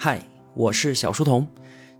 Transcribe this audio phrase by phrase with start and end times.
[0.00, 0.22] 嗨，
[0.54, 1.44] 我是小书童。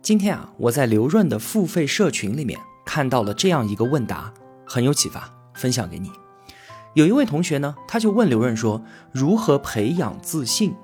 [0.00, 4.32] 今天啊，我在刘润的付费社群里面看到了这样一个问答，
[4.64, 6.12] 很有启发，分享给你。
[6.94, 8.80] 有一位同学呢，他就问刘润说
[9.10, 10.76] ：“如何培养自信？”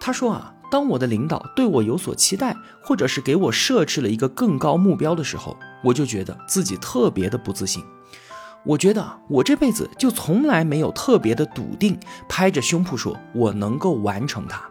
[0.00, 5.54] 他说啊，当我的领导对我有所期待，或者是给我设置了一个更高目标的时候，
[5.84, 7.84] 我就觉得自己特别的不自信。
[8.64, 14.62] 我觉得我这辈子就从来没有特别的笃定，拍着胸脯说我能够完成它。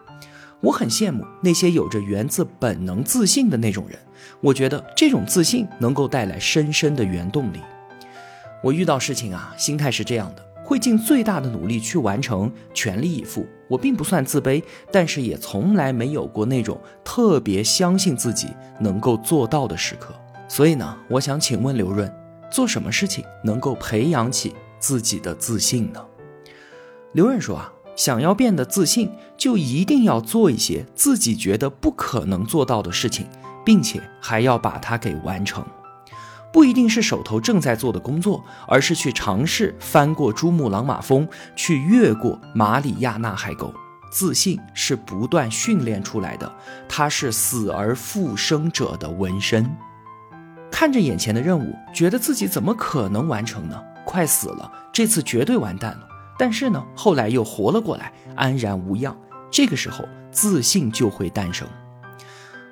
[0.60, 3.98] 我很羡慕那些有着源自本能自信的那种人，
[4.40, 7.60] 我觉得这种自信能够带来深深的原动力。
[8.62, 13.46] 我遇到事情啊，心态是这样的，会尽最大的努力去完成，全力以赴。
[13.68, 18.48] 我并不算自卑，但是也从来没有过那种特别相信自己
[18.80, 20.14] 能够做到的时刻。
[20.48, 22.12] 所以呢，我想请问刘润。
[22.50, 26.02] 做什么事情能够培养起自己的自信呢？
[27.12, 33.26] 刘润说啊，想要变得自信，就一定要做一些自己觉得不可能做到的事情，
[33.64, 35.66] 并且还要把它给完成。
[36.52, 43.74] 不一定是手头正在做的工作，而是去尝试翻过珠穆朗玛峰，去越过马里亚纳海沟。
[44.12, 46.50] 自信是不断训练出来的，
[46.88, 49.68] 它是死而复生者的纹身。
[50.70, 53.76] 看着眼前的任务，觉得自己怎么可能完成呢？
[54.06, 56.07] 快死了，这次绝对完蛋了。
[56.38, 59.16] 但是呢，后来又活了过来，安然无恙。
[59.50, 61.66] 这个时候，自信就会诞生。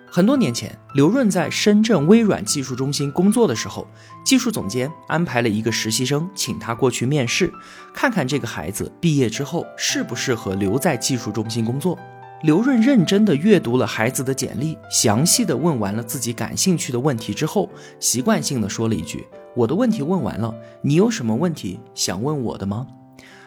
[0.08, 3.86] 很多年前，刘润在深圳微软技术中心工作的时候，
[4.24, 7.52] 技术总监安排了一个实习生，请他过去面试，
[7.92, 11.98] 看看这个孩子毕业之后适不适合留在技术中心工作。
[12.42, 17.68] 刘润认真地阅读了孩子的简历，详细地问完了自己感兴趣的问题之后，
[18.00, 22.86] 习惯性地说了一句：“我的问题问完了，你有什么问题想问我的吗？”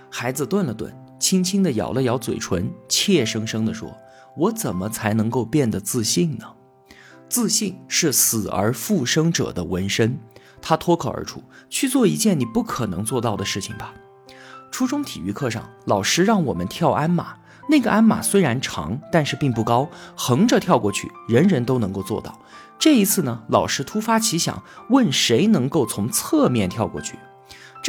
[0.10, 3.96] 孩子顿了顿，轻轻地咬了咬嘴唇，怯生生地说
[4.36, 6.46] ：“我怎么才能够变得自信呢？
[7.30, 10.18] 自信是死而复生者的纹身。”
[10.62, 13.94] 他脱口而出：“去做一件你不可能做到的事情吧。”
[14.72, 17.38] 初中体育课上，老师让我们跳鞍马。
[17.70, 22.40] 那个鞍马虽然长，但是并不高，横着跳过去，人人都能够做到。
[22.80, 27.18] 这一次呢，老师突发奇想，问谁能够从侧面跳过去。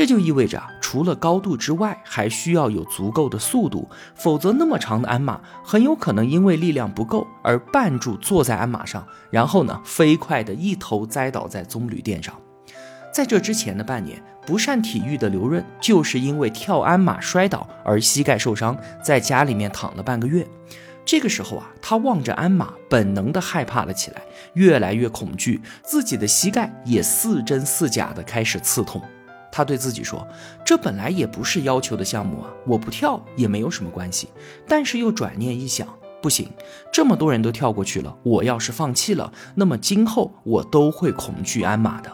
[0.01, 12.35] 这就意味着，除了高度之外，还需要有足够的速度，否则那么长的鞍马很有可能因为力量不够而绊住坐在鞍马上，然后呢，飞快的一头栽倒在棕榈垫上。
[13.13, 18.75] 在这之前的半年，不善体育的刘润就是因为跳鞍马摔倒而膝盖受伤，
[19.05, 20.49] 在家里面躺了半个月。
[21.05, 24.23] 这个时候啊，他望着鞍马，本能的害怕了起来，
[24.55, 29.03] 越来越恐惧，自己的膝盖也似真似假的开始刺痛。
[29.53, 30.27] 他对自己说
[30.65, 34.29] ：“这本来也不是要求的项目啊，我不跳也没有什么关系。”
[34.69, 35.87] 但是又转念一想，
[36.23, 36.51] 不行，
[36.93, 42.13] 这么多人都跳过去了，我要是放弃了，那么今后我都会恐惧鞍马的。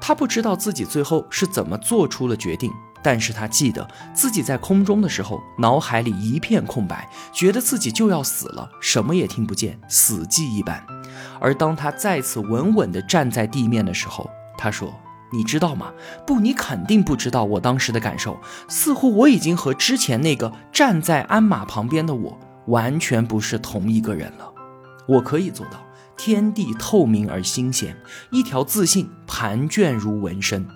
[0.00, 10.82] 他不知道自己最后是怎么做出了决定，但是他记得自己在空中的时候，脑海里一片空白，觉得自己就要死了，什么也听不见，死寂一般。
[11.40, 14.92] 而当他再次稳稳地站在地面的时候，他说
[15.32, 15.92] ：“你知道吗？
[16.26, 24.52] 不，你肯定不知道我当时的感受，似乎我已经和之前那个站在鞍马旁边的我完全不是同一个人了。
[25.06, 25.82] 我可以做到。”
[26.18, 27.96] 天地透明而新鲜，
[28.32, 30.66] 一条自信盘卷如纹身，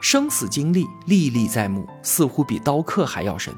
[0.00, 3.52] 生死经历历历在目，似乎比刀刻还要深。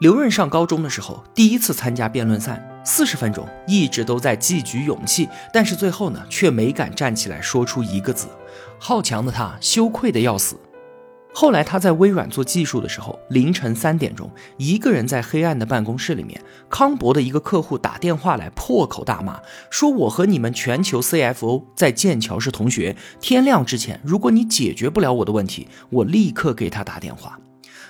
[0.00, 8.28] 刘润上高中的时候，第一次参加辩论赛，四十分钟一直都在汲取勇气，但是最后呢，却没敢站起来说出一个字。
[8.78, 10.56] 好强的他，羞愧的要死。
[11.34, 27.38] 后来他在微软做技术的时候，凌晨三点钟，一个人在黑暗的办公室里面，康博的一个客户打电话来，破口大骂，说我和你们全球 CFO 在剑桥是同学，天亮之前，如果你解决不了我的问题，我立刻给他打电话。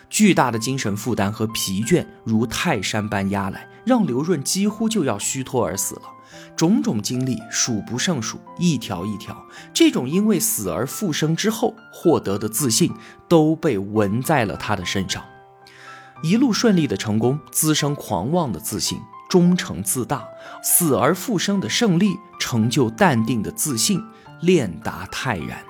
[0.08, 6.02] 巨大的精神负担和疲倦如泰山般压来，让刘润几乎就要虚脱而死了。
[6.54, 9.44] 种种经历数不胜数，一条一条，
[9.74, 12.92] 这种因为死而复生之后获得的自信，
[13.28, 15.22] 都被纹在了他的身上。
[16.22, 18.98] 一路顺利的成功，滋生狂妄的自信，
[19.28, 20.24] 忠诚自大，
[20.62, 24.02] 死而复生的胜利，成就淡定的自信，
[24.40, 25.62] 练达泰然。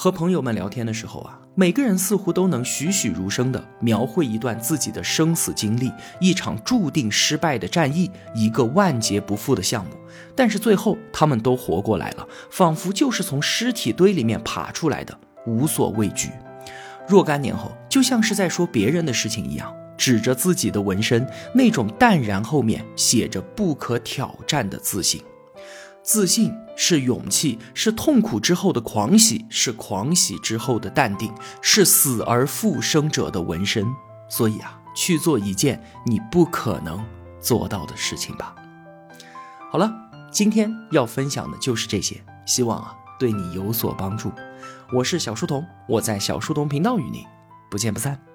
[0.00, 1.40] 和朋友们聊天的时候啊。
[1.56, 5.90] 每个人似乎都能栩栩如生地描绘一段自己的生死经历，
[6.20, 9.90] 一场注定失败的战役，一个万劫不复的项目。
[10.36, 15.18] 但是最后他们都活过来了，仿佛就是从尸体堆里面爬出来的，
[15.48, 16.30] 无所畏惧。
[17.08, 25.20] 若干年后，就像是在说别人的事情一样，指着自己的纹身，那种淡然后面写着不可挑战的自信。
[26.04, 33.84] 自信是勇气，是痛苦之后的狂喜，是狂喜之后的淡定，是死而复生者的纹身。
[34.30, 37.04] 所以啊，去做一件你不可能
[37.40, 38.54] 做到的事情吧。
[39.72, 39.92] 好了，
[40.30, 44.30] 今天要分享的就是这些，希望啊对你有所帮助。
[44.92, 47.26] 我是小书童，我在小书童频道与你
[47.68, 48.27] 不见不散。